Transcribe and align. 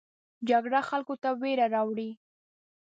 جګړه 0.49 0.79
خلکو 0.89 1.13
ته 1.21 1.29
ویره 1.41 1.65
راوړي 1.75 2.09